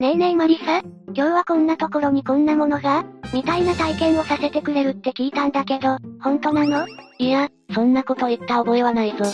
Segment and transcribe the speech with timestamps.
[0.00, 3.04] ねえねえマリサ、今日はこんなところにこんなものが
[3.34, 6.86] みたいな体験をさせてくれるって聞いたんだけど、本当なの？
[7.18, 9.24] いや、そんなこと言った覚えはないぞ。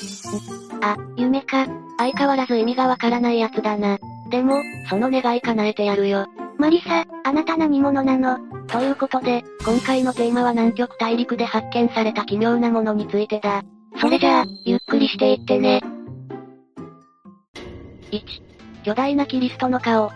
[0.81, 1.67] あ、夢か。
[1.99, 3.99] 相変わらず意味がわからないやつだな。
[4.31, 6.29] でも、その願い叶えてやるよ。
[6.57, 8.39] マリサ、あなた何者なの？
[8.69, 13.63] ということで、今回のテーマは南極大陸で発見された奇妙なものについてだ。
[14.01, 15.83] それじゃあ、ゆっくりしていってね。
[18.11, 18.23] 1、
[18.83, 20.11] 巨大なキリストの顔。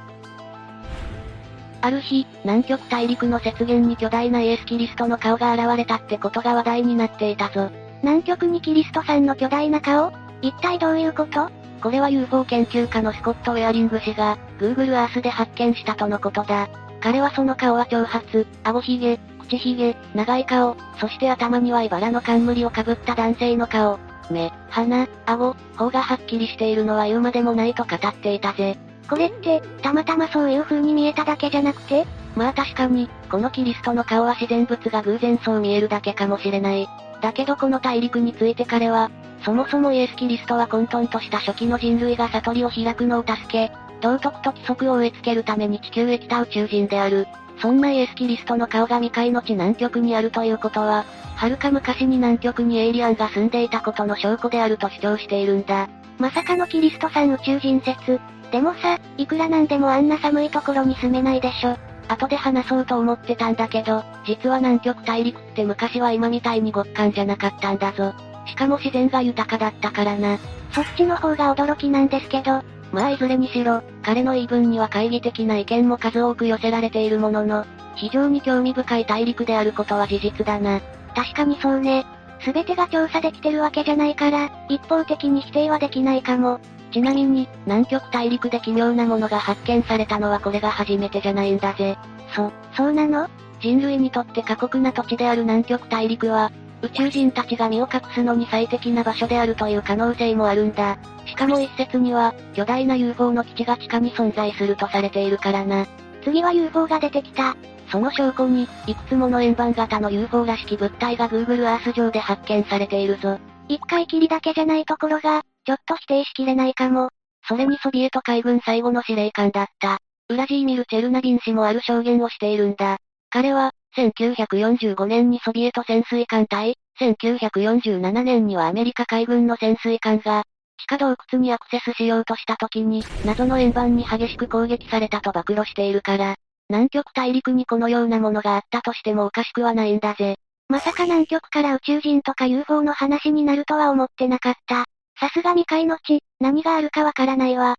[1.80, 7.70] ある日、南極大陸の雪原に巨大なイエス・キリストの顔が現れたってことが話題になっていたぞ。
[8.02, 10.12] 南極にキリストさんの巨大な顔？
[10.42, 11.50] 一体どういうこと？
[11.80, 16.68] これは UFO 研究家のスコット・ウェアリング氏が、Google Earth で発見したとのことだ。
[17.00, 24.00] 彼はその顔は長髪、顎ひげ、口ひげ、長い顔、そして頭には茨の冠をかぶった男性の顔。
[24.30, 28.76] 目、鼻、顎、頬がはっきりしているのは言うまでもないと語っていたぜ。
[29.08, 32.06] これって、たまたまそういう風に見えただけじゃなくて？
[32.36, 36.88] まあ確かに、このキリストの顔は自然物が偶然そう見えるだけかもしれない。
[37.20, 39.10] だけどこの大陸について彼は、
[39.44, 47.26] そもそもイエス・キリストは混沌とした初期の人類が悟りを開くのを助け、道徳と規則を植え付けるために地球へ来た宇宙人である。
[47.60, 51.04] そんなイエス・キリストの顔が未開の地南極にあるということは、
[51.34, 55.88] はるか昔に南極にエイリアンが住んでいたことの証拠であると主張しているんだ。
[56.18, 58.20] まさかのキリストさん宇宙人説。
[58.50, 61.76] でもさ、いくらなんでもあんな寒いところに住めないでしょ。
[62.08, 68.14] 後で話そうと思ってたんだけど、実は南極大陸って昔は今みたいに極寒じゃなかったんだぞ。
[68.46, 70.38] しかも自然が豊かだったからな。
[70.72, 72.62] そっちの方が驚きなんですけど。
[72.90, 80.80] まあいずれにしろ、彼の言い分には懐疑的な意見も数多く寄せられているものの、非常に興味深い大陸であることは事実だな。
[81.14, 82.06] 確かにそうね。
[82.40, 86.60] すべてが調査できてるわけじゃないから、一方的に否定はできないかも。
[86.92, 91.96] ちなみに、南極大陸で奇妙なものが発見されたのはこれが初めてじゃないんだぜ。
[92.34, 93.28] そ、そうなの？
[93.60, 100.96] 人類にとって過酷な土地である南極大陸は、宇宙人たちが身を隠すのに最適な場所であるという可能性もあるんだ。
[101.26, 105.86] しかも一説には、巨大な UFO の基地が地下に存在するとされているからな。
[106.22, 107.56] 次は UFO が出てきた。
[107.90, 113.38] その証拠に、いくつもの円盤型の UFO らしき物体が Google Earth 上で発見されているぞ。
[113.66, 117.10] 一回きりだけじゃないところが、ちょっと否定しきれないかも。
[117.46, 119.98] それにソビエト海軍最後の司令官だった。
[120.30, 122.96] ウラジーミル・チェルナビン氏もある証言をしているんだ。
[123.28, 130.44] 彼は、1945年にソビエト潜水艦隊、1947年にはアメリカ海軍の潜水艦が、
[130.78, 136.36] 地下洞窟にアクセスしようとした時に、謎の円盤に激しく攻撃されたと暴露しているから、
[136.70, 140.36] 南極大陸にこのようなものがあったとしてもおかしくはないんだぜ。
[140.70, 144.86] まさか南極から宇宙人とか UFO の話になるとは思ってなかった。
[145.20, 147.74] さすが未開の地、何があるかわからないわ。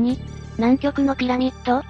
[0.00, 0.18] 2、
[0.56, 1.82] 南極のピラミッド？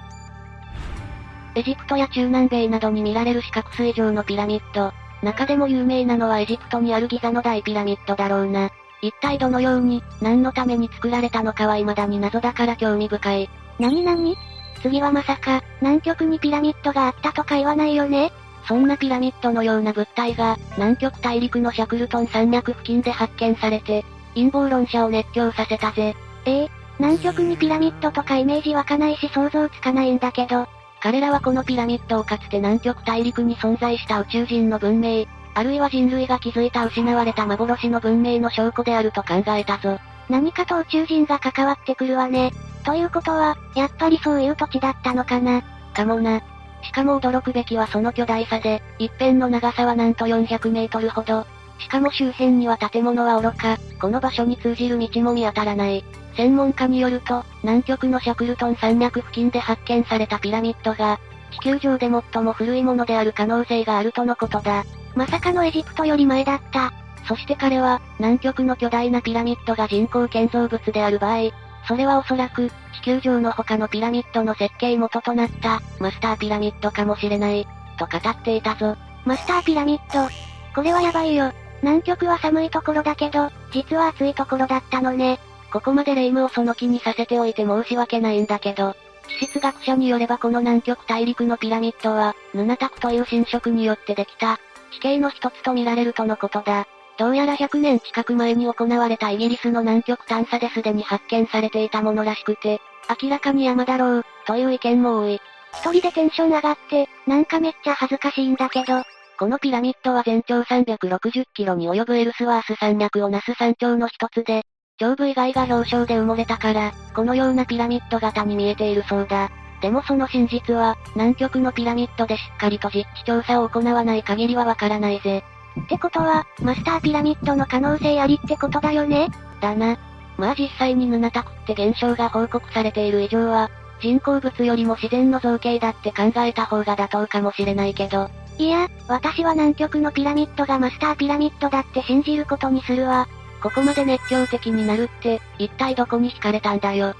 [1.55, 4.93] エジプトや中南米などに見られる四角錐状のピラミッド。
[5.23, 8.69] 中でも有名なのはエジプトにあるギザの大ピラミッドだろうな。
[9.01, 13.49] 一体どのように、何のために作られたのかは未だに謎だから興味深い。
[13.79, 14.35] なになに
[14.83, 18.31] 次はまさか、南極にピラミッドがあったとか言わないよね？
[18.67, 24.05] そんなピラミッドのような物体が、南極大陸のシャクルトン山脈付近で発見されて、
[24.35, 26.15] 陰謀論者を熱狂させたぜ。
[26.45, 26.69] ええ
[26.99, 30.67] 南極にピラミッドとかイメージ湧かないし想像つかないんだけど、
[31.01, 39.99] 彼らはこのピラミッドをかつて南極大陸に存在した宇宙人の文明、あるいは人類が築いた失われた幻の文明の証拠であると考えたぞ。
[40.29, 42.51] 何かと宇宙人が関わってくるわね。
[42.85, 45.61] ということは、やっぱりそういう土地だったのかな。
[45.93, 46.41] かもな。
[46.83, 51.45] しかも驚くべきはその巨大さで、一辺の長さはなんと400メートルほど。
[51.79, 56.03] しかも周辺には建物は愚か、この場所に通じる道も見当たらない。
[56.35, 61.19] 専門家によると、南極のシャクルトン山脈付近で発見されたピラミッドが、
[61.51, 64.83] 地球上で最も古いものである可能性があるとのことだ。
[65.15, 66.93] まさかのエジプトより前だった。
[67.27, 71.51] そして彼は、南極の巨大なピラミッドが人工建造物である場合、
[71.87, 77.67] それはおそらく、地球上の他のピラミッドの設計元となった、マスターピラミッドかもしれない、
[77.97, 78.95] と語っていたぞ。
[79.25, 80.29] マスターピラミッド。
[80.73, 81.51] これはやばいよ。
[81.81, 85.39] 南極は寒いところだけど、実は暑いところだったのね。
[85.71, 88.95] ここまで霊夢をその気にさせておいて申し訳ないんだけど、
[89.39, 94.59] 地質学者によればこの南極大陸のピラミッドは、ヌナタクという侵食によってできた、
[94.91, 96.87] 地形の一つと見られるとのことだ。
[97.21, 102.81] どうやら100年近く前に行われたイギリスの南極探査ですでに発見されていたものらしくて、
[103.21, 105.39] 明らかに山だろう、という意見も多い。
[105.71, 109.03] 一人でテンション上がって、なんかめっちゃ恥ずかしいんだけど、
[109.37, 114.63] このピラミッドは全長360キロに及ぶエルスワース山脈をなす山頂の一つで、
[114.99, 119.51] 胸部以外が氷床で埋もれたから、このようなピラミッド型に見えているそうだ。
[119.79, 125.43] でもその真実は、南極のピラミッドでしっかりと実地調査を行わない限りはわからないぜ。
[125.79, 129.29] ってことは、マスターピラミッドの可能性ありってことだよね？
[129.61, 129.97] だな。
[130.37, 133.69] まあ実際にヌナタクって現象が報告されている以上は、
[134.01, 138.29] 人工物よりも自然の造形だって考えた方が妥当かもしれないけど。
[138.57, 143.27] いや、私は南極のピラミッドがマスターピラミッドだって信じることにするわ。
[143.61, 147.13] ここまで熱狂的になるって、一体どこに惹かれたんだよ。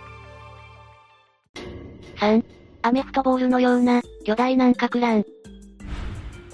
[2.17, 2.43] 3、
[2.81, 5.25] アメフトボールのような、巨大軟殻卵。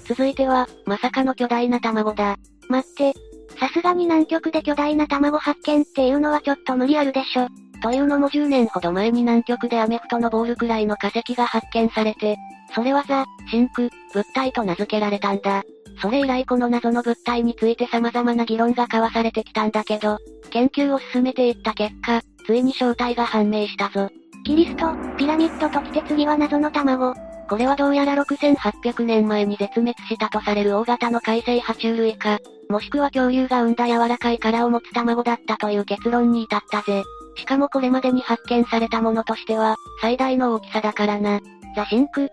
[0.08, 2.36] 続いては、まさかの巨大な卵だ。
[2.68, 3.12] 待って、
[3.60, 7.48] さすがに南極で巨大な卵発見っていうのはちょっと無理あるでしょ。
[7.82, 12.36] というのも10年ほど前に南極でアメフトのボールくらいの化石が発見されて、
[12.74, 15.62] それはザ、真空、物体と名付けられたんだ。
[16.00, 20.18] それ以来この謎の物体について様々な議論が交わされてきたんだけど、
[20.50, 24.08] 研究を進めていった結果、ついに正体が判明したぞ。
[24.44, 27.27] キリスト、ピラミッドときて次は謎の卵。
[27.48, 37.02] これはどうやら6800年前に絶滅したとされる大型の海生爬虫類か、もしくは恐竜が生んだ柔らかい殻を持つ卵だったという結論に至ったぜ。
[37.36, 41.40] しかもこれまでに発見されたものとしては、最大の大きさだからな。
[41.74, 42.28] ザシンク。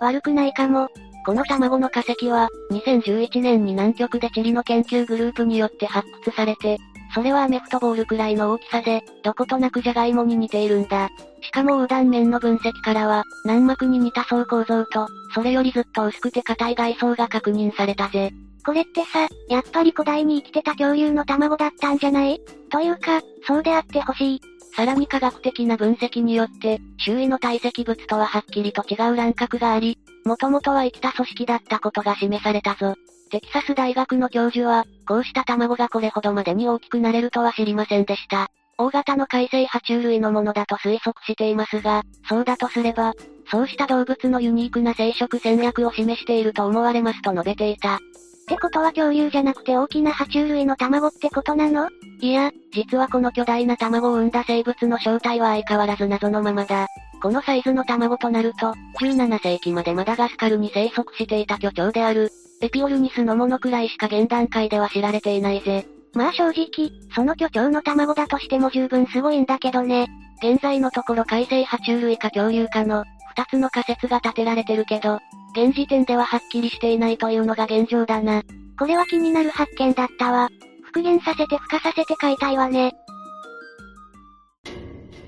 [0.00, 0.88] 悪くないかも。
[1.24, 6.78] この卵の化石は、2011年に南極でチリの研究グループによって発掘されて、
[7.14, 11.10] それはアメフトボールくらいの大きさで、どことなくジャガイモに似ているんだ。
[11.42, 18.32] しかも横断面の分析からは、軟膜に似た層構造と、それよりずっと薄くて硬い外装が確認されたぜ。
[18.66, 22.40] これってさ、やっぱり古代に生きてた恐竜の卵だったんじゃない？
[22.70, 24.40] というか、そうであってほしい。
[24.74, 32.96] さらに科学的な分析によって、周囲の堆積物とははっきりと違う乱獲があり、もともとは生きた組織だったことが示されたぞ。
[33.34, 38.46] テキサス大学の教授は、こうした卵がこれほどまでに大きくなれるとは知りませんでした。
[38.78, 43.12] 大型の海生爬虫類のものだと推測していますが、そうだとすれば、
[43.50, 47.96] そうした動物のユニークな生殖戦略を示していると思われますと述べていた。
[47.96, 47.98] っ
[48.46, 51.88] てことは恐竜じゃなくて大きな爬虫類の卵ってことなの？
[52.20, 56.86] いや、実はこの巨大な卵を産んだ生物の正体は相変わらず謎のままだ。
[57.20, 65.86] このサイズの卵となると、17世紀までマダガスカルに生息していた巨鳥である、エピオルニスのものくらいしか現段階では知られていないぜ。
[66.14, 70.06] まあ正直、その巨鳥の卵だとしても十分すごいんだけどね。
[70.42, 73.04] 現在のところ海生爬虫類か恐竜かの、
[73.36, 75.18] 二つの仮説が立てられてるけど、
[75.56, 78.42] 現時点でははっきりしていないというのが現状だな。
[78.78, 80.48] これは気になる発見だったわ。
[80.82, 82.92] 復元させて付加させて買いたいわね。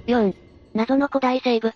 [0.06, 0.34] 4.
[0.74, 1.72] 謎の古代生物。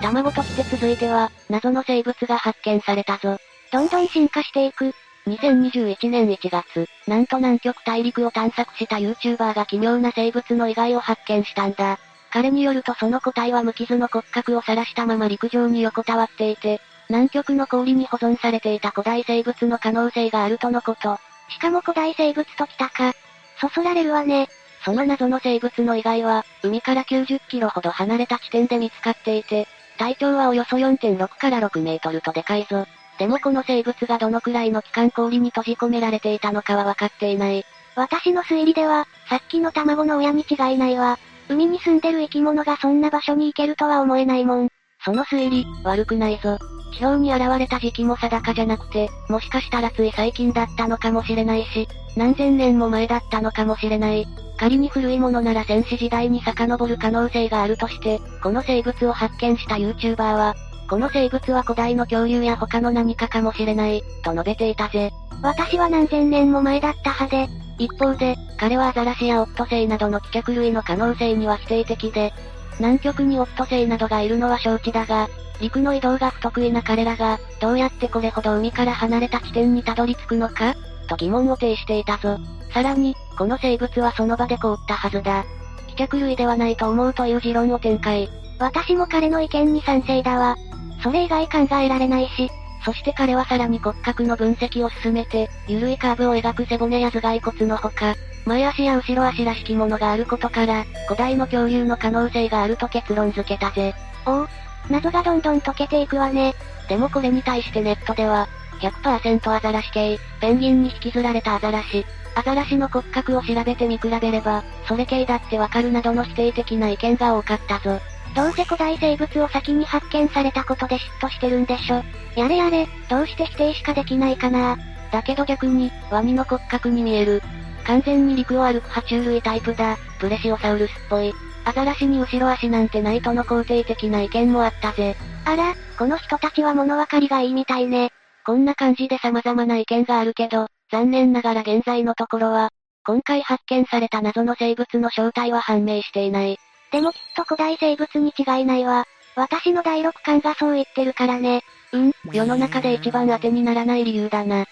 [0.00, 3.38] 卵として続いては、謎の生物が発見されたぞ。
[3.72, 4.94] どんどん進化していく。
[5.26, 11.98] 2021年1月、なんと南極大陸を探索した YouTuber が奇妙な生物の遺骸を発見したんだ。
[12.30, 16.80] 彼によるとその個体は無傷の骨格を晒したまま陸上に横たわっていて、
[17.10, 21.18] 南極の氷に保存されていた古代生物の可能性があるとのこと。
[21.50, 23.12] しかも古代生物ときたか。
[23.60, 24.48] そそられるわね。
[24.84, 29.66] その謎の生物の遺骸は、海から90キロほど離れた地点で見つかっていて、
[29.98, 32.86] 体長はおよそ4.6から6メートルとでかいぞ。
[33.18, 37.64] でもこの生物がどのくらいの期間氷に閉じ込められていたのかは分かっていない。
[37.96, 41.18] 私の推理では、さっきの卵の親に違いないわ。
[41.48, 44.68] 海に住んでる生き物がそんな場所に行けるとは思えないもん。
[45.04, 46.58] その推理、悪くないぞ。
[46.92, 54.26] 地表に現れた時期も定かじゃなくて、もしかしたらつい最近だったのかもしれないし、何千年も前だったのかもしれない。
[54.58, 60.54] 仮に古いものなら戦士時代に遡る可能性があるとして、この生物を発見した YouTuber は、
[60.88, 65.12] この生物は古代の恐竜や他の何かかもしれない、と述べていたぜ。
[65.42, 67.36] 私は何千年も前だったはず。
[67.78, 72.32] 一方で、彼はアザラシやオットセイなどの帰着類の可能性には否定的で、
[72.78, 75.28] 南極にオットセイなどがいるのは承知だが、
[75.60, 80.74] 陸の移動が不得意な彼らが、どうやってこれほど海から離れた地点にたどり着くのか
[81.08, 82.38] と疑問を呈していたぞ。
[82.72, 85.44] さらに、この生物はその場で凍ったはずだ。
[85.88, 88.30] 帰着類ではないと思うという持論を展開。
[88.58, 90.56] 私も彼の意見に賛成だわ。
[91.02, 92.50] それ以外考えられないし、
[92.84, 98.14] そして彼はさらに骨格の分析を進めて、緩いカーブを描く背骨や頭蓋骨のほか、
[98.46, 103.94] 前足や後ろ足らしきものがあることから、古代の恐竜の可能性があると結論付けたぜ。
[104.26, 104.48] おお、
[104.88, 106.54] 謎がどんどん解けていくわね。
[106.88, 108.48] でもこれに対してネットでは、
[108.80, 118.00] 100%アザラシ系、ペンギンに引きずられたアザラシ、アザラシの骨格を調べて見比べれば、それ系だってわかるなどの否定的な意見が多かったぞ。
[118.34, 122.02] どうせ古代生物を先に発見されたことで嫉妬してるんでしょ。
[122.36, 124.76] やれやれ、どうして否定しかできないかな
[125.10, 127.42] だけど逆に、ワニの骨格に見える。
[127.84, 129.96] 完全に陸を歩く爬虫類タイプだ。
[130.20, 131.32] プレシオサウルスっぽい。
[131.64, 135.16] アザラシに後ろ足なんてないとの肯定的な意見もあったぜ。
[135.44, 138.10] あら、この人たちは物分かりがいいみたいね。
[138.44, 142.70] こんな感じで様々な意見があるけど、残念ながら現在のところは、
[143.04, 146.58] 今回発見された謎の生物の正体は判明していない。
[146.92, 149.04] でもきっと古代生物に違いないわ。
[149.36, 151.62] 私の第六感がそう言ってるからね。
[151.92, 154.64] うん、世の中で一番当てにならない理由だな。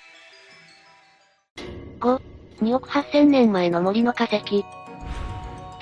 [2.00, 2.20] 5、
[2.62, 4.64] 2億8000年前の森の化石。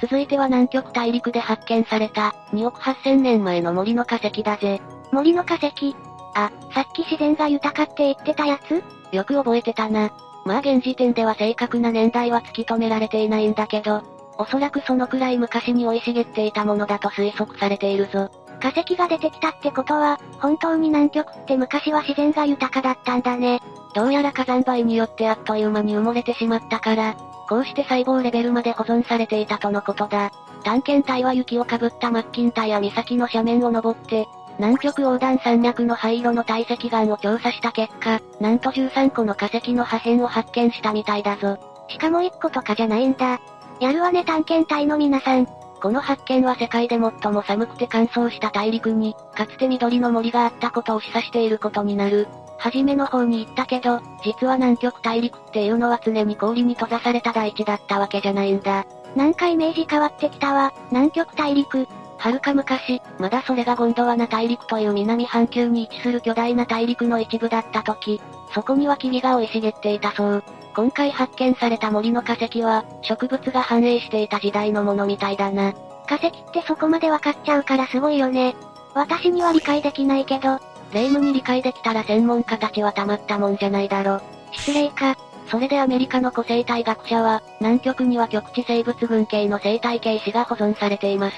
[0.00, 4.80] 続いては南極大陸で発見された、2億8000年前の森の化石だぜ。
[5.12, 5.96] 森の化石
[6.34, 8.82] あ、さっき自然が豊かって言ってたやつ？
[9.14, 10.12] よく覚えてたな。
[10.44, 14.02] まあ現時点では正確な年代は突き止められていないんだけど、
[14.38, 18.30] おそらくそのくらい昔に生い茂っていたものだと推測されているぞ。
[18.60, 23.60] 化石が出てきたってことは、本当に南極って昔は自然が豊かだったんだね。
[23.94, 27.14] どうやら火山灰によってあっという間に埋もれてしまったから、
[27.48, 30.32] こうして細胞レベルまで保存されていたとのことだ。
[30.64, 34.26] 探検隊は雪をかぶったマッキンタや岬の斜面を登って、
[34.58, 41.58] 南極横断山脈の灰色の堆積岩を調査した結果、なんと13個の化石の破片を発見したみたいだぞ。
[41.88, 43.40] しかも1個とかじゃないんだ。
[43.84, 45.44] やるわね探検隊の皆さん。
[45.44, 52.26] この発見は世界で最も寒くて乾燥した大陸に、かつて緑の森があったことを示唆していることになる。
[52.56, 58.86] はじめの方に言ったけど、実は南極大陸っていうのは常に氷に閉ざされた大地だったわけじゃないんだ。
[59.14, 61.86] なんかイメージ変わってきたわ、南極大陸。
[62.16, 68.18] 遥か昔、まだそれがゴンドワナ大陸という南半球に位置する巨大な大陸の一部だった時、
[68.54, 70.44] そこには霧が生い茂っていたそう。
[70.74, 75.72] 今回発見された森の化石は、植物が繁栄していた時代のものみたいだな。
[76.08, 78.56] 化石ってそこまでわかっちゃうからすごいよね。
[78.94, 80.58] 私には理解できないけど。
[80.92, 84.20] 霊夢に理解できたら専門家たちはたまったもんじゃないだろ。
[84.52, 85.16] 失礼か。
[85.48, 91.36] それでアメリカの古生態学者は、南極には極地生物群系の生態系史が保存されています。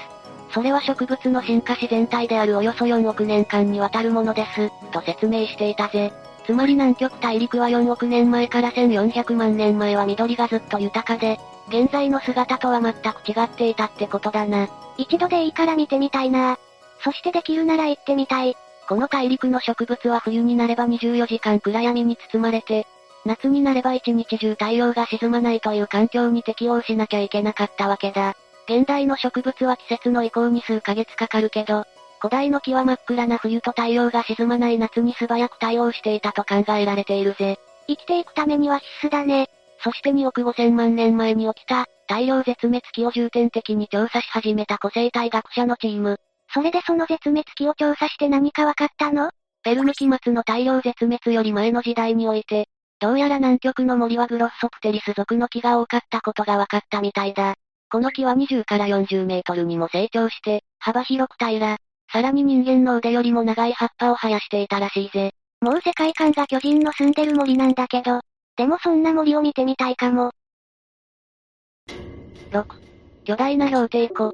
[0.51, 6.11] それは植物の進化史全体であるおよそ4億年間にわたるものです、と説明していたぜ。
[6.47, 11.37] つまり南極大陸は4億年前から1400万年前は緑がずっと豊かで、
[11.67, 14.69] 現在の姿とは全く違っていたってことだな。
[14.97, 16.57] 一度でいいから見てみたいな。
[17.03, 18.55] そしてできるなら行ってみたい。
[18.87, 22.87] この大陸の植物は冬になれば24時間暗闇に包まれて、
[23.25, 28.37] 夏になれば一日中太陽が沈まないという環境に適応しなきゃいけなかったわけだ。
[28.69, 31.83] 現代の植物は季節の移行に数ヶ月かかるけど、
[32.19, 37.59] 古代の木は真っ暗な冬と太陽が沈まない夏に素早く対応していたと考えられているぜ。
[37.87, 39.49] 生きていくためには必須だね。
[39.83, 46.19] そして2億5千万年前に起きた、大量絶滅期を重点的に調査し始めた古生態学者のチーム。
[46.53, 49.29] それでその絶滅期を調査して何かわかったの？
[49.63, 52.67] ペルム期末の大量絶滅より前の時代において、
[52.99, 57.55] どうやら南極の森はグロッソプテリス属の木が多かったことが分かったみたいだ。
[57.91, 61.77] この木は20から40メートルにも成長して、幅広く平ら。
[62.17, 65.35] さらに人間の腕よりも長い葉っぱを生やしていたらしいぜ。
[65.61, 68.21] もう世界観が巨人の住んでる森なんだけど、
[68.55, 70.31] でもそんな森を見てみたいかも。
[72.49, 72.65] 6.
[73.23, 74.33] 巨大な氷帝湖。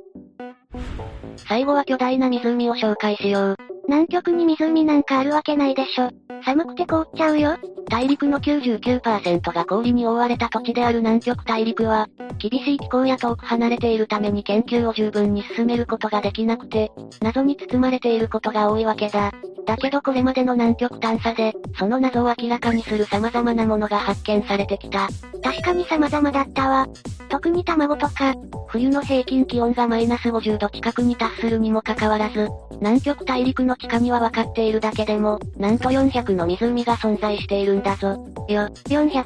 [1.48, 3.58] 最後は巨大な湖を紹介しよう。
[3.88, 6.10] 南極に湖なんかあるわけないでしょ。
[6.46, 7.58] 寒くて凍っちゃうよ。
[7.90, 19.32] 大陸の99%が氷に覆われた土地である南極大陸は、厳しい気候や遠く離れているために研究を十分に進めることができなくて、謎に包まれていることが多いわけだ。
[19.66, 25.08] だけどこれまでの南極探査で、その謎を明らかにする様々なものが発見されてきた。
[25.42, 26.88] 確かに様々だったわ。
[27.34, 28.36] 特に卵とか、
[28.68, 38.10] 冬の平均気温がマイナス50度近くに達するにもかかわらず、南極大陸の地下には分かっているだけでも、なんと400の湖が存在しているんだぞ。
[38.48, 39.24] よ、400。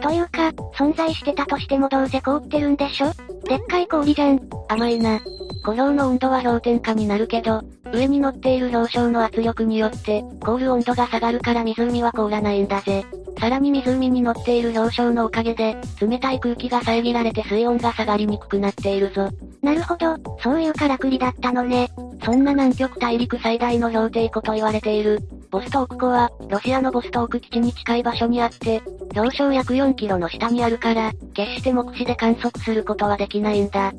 [0.00, 3.10] というか、存在してたとしてもどうせ凍ってるんでしょ？
[3.48, 4.40] でっかい氷じゃん。
[4.68, 5.18] 甘いな。
[5.64, 7.62] 湖氷の温度は氷点下になるけど、
[7.92, 13.04] 上に乗っている氷床の圧力によって、凍る温度が下がるから湖は凍らないんだぜ。
[13.38, 19.28] さらに湖に乗っている氷床のおかげで、冷たい空気が遮られて水温が下がりにくくなっているぞ。
[19.62, 21.88] なるほど、そういうからくりだったのね。
[22.24, 28.82] そんな南極大陸最大の氷帝湖と言われている、ボストーク湖は、ロシアのボストーク基地に近い場所にあって、
[29.14, 33.92] 氷床約4キロの下にあるから、決して目視で観測することはできないんだ。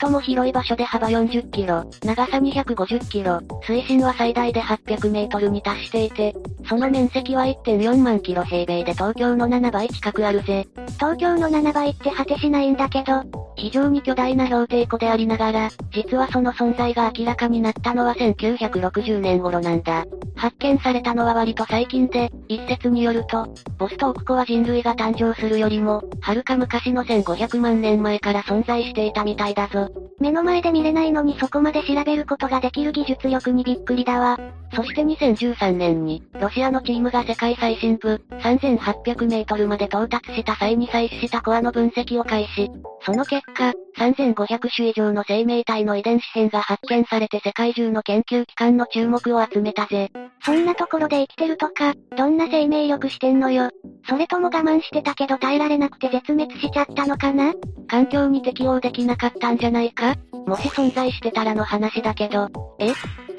[0.00, 6.34] 最も広い場所で幅40キロ、長さ250キロ、水深は最大で800メートルに達していて、
[6.68, 10.66] その面積は1.4万キロ平米で東京の7倍近くあるぜ。
[10.98, 13.24] 東京の7倍って果てしないんだけど、
[13.56, 20.04] 非常に巨大な氷帝湖でありながら、実はその存在が明らかになったのは1960年頃なんだ。
[20.36, 23.46] 発見されたのは割と最近で、一説によると、
[23.78, 29.88] ボストーク湖は実人類が誕生するよりも、はるか昔の1500万年前から存在していたみたいだぞ。
[30.20, 34.38] 目の前で見れないのにそこまで調べることができる技術力にびっくりだわ。
[34.74, 42.70] そして2013年に、ロシアのチームが世界最深部、3800メートルまで到達した際に採取したコアの分析を開始。
[43.04, 50.10] その結果、3500種以上の生命体の遺伝子変が発見されて世界中の研究機関の注目を集めたぜ。
[50.44, 53.70] そんなところで生きてるとか、どんな生命力してんのよ。
[54.08, 57.54] それとも我慢してたけど耐えられなくて絶滅しちゃったのかな？
[57.86, 60.16] 環境に適応できなかったんじゃないか？
[60.44, 62.48] もし存在してたらの話だけど。
[62.80, 62.90] え？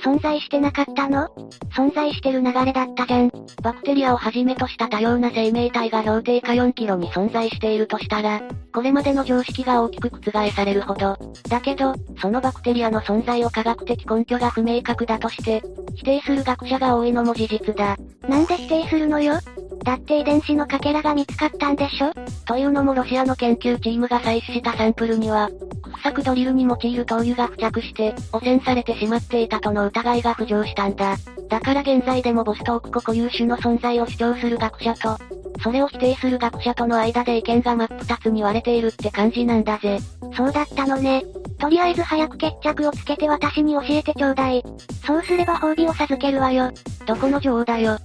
[0.03, 1.29] 存在してなかったの？
[1.75, 3.31] 存在してる流れだったじゃん。
[3.61, 8.41] バクテリアをはじめとした多様な生命体が氷定下4キロに存在しているとしたら、
[8.73, 11.17] これまでの常識が大きく覆されるほど。
[11.49, 15.63] だけど、そのバクテリアの存在を科学的根拠が不明確だとして、
[15.95, 17.95] 否定する学者が多いのも事実だ。
[18.27, 19.35] なんで否定するのよ？
[19.83, 22.13] だって遺伝子のかけらが見つかったんでしょ？
[22.45, 25.49] というのもロシアの研究チームが採取したサンプルには、
[25.83, 31.17] 掘削ドリルに用いる灯油が付着して、汚染されてしまっていたとの疑いが浮上したんだ。
[31.49, 35.17] だから現在でもボストークコ固有種の存在を主張する学者と、
[35.61, 39.99] それを否定する学者との間で意見が真っ二つに割れているって感じなんだぜ。
[40.35, 41.23] そうだったのね。
[41.59, 44.63] とりあえず早く決着をつけて私に教えてちょうだい。
[45.05, 46.71] そうすれば褒美を授けるわよ。
[47.05, 47.97] どこの女王だよ。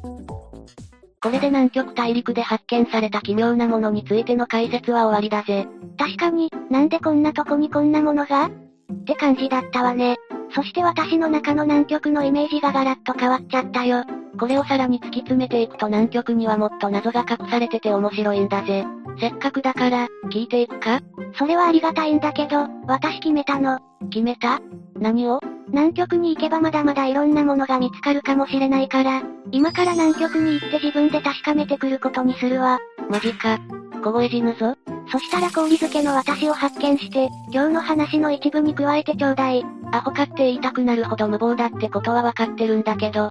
[1.20, 5.66] これで南極大陸で発見された奇妙なものについての解説は終わりだぜ。
[5.98, 8.46] 確かに、なんでこんなとこにこんなものが？
[8.46, 8.50] っ
[9.04, 10.16] て感じだったわね。
[10.54, 14.04] そして私の中の南極のイメージがガラッと変わっちゃったよ。
[14.38, 18.86] これをさらに突き詰めていくと南極にはもっと謎が隠されてて面白いんだぜ。
[19.20, 21.00] せっかくだから、聞いていくか？
[21.36, 23.80] それはありがたいんだけど、私決めたの。
[24.10, 24.60] 決めた？
[24.94, 25.40] 何を？
[25.68, 29.22] 南極に行けばまだまだいろんなものが見つかるかもしれないから、
[29.52, 32.78] 今から南極に行って自分で確かめてくることにするわ。
[33.10, 33.58] マジか。
[34.02, 34.74] 凍え死ぬぞ。
[35.10, 39.64] そしたら氷漬けの私を発見して、今日の話の一部に加えてちょうだい。
[39.90, 43.30] アホかって言いたくなるほど無謀だってことはわかってるんだけど、